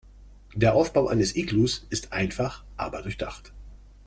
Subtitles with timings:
[0.55, 3.51] Der Aufbau eines Iglus ist einfach, aber durchdacht.